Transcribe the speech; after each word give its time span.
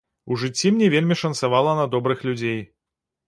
У 0.35 0.35
жыцці 0.43 0.71
мне 0.77 0.87
вельмі 0.93 1.17
шанцавала 1.21 1.75
на 1.81 1.85
добрых 1.93 2.23
людзей. 2.31 2.59